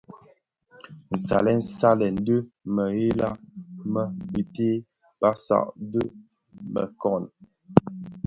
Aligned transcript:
Nsalèn 1.13 1.59
salèn 1.77 2.15
dhi 2.25 2.37
mëghèla 2.75 3.29
më 3.93 4.03
bitè, 4.31 4.69
basag 5.19 5.65
dhi 5.91 6.03
měkoň, 6.71 7.23